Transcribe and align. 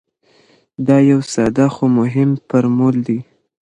دا 0.87 0.97
یو 1.11 1.19
ساده 1.33 1.65
خو 1.75 1.83
مهم 1.99 2.29
فرمول 2.47 2.95
دی. 3.07 3.19